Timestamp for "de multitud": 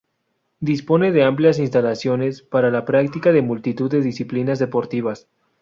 3.31-3.91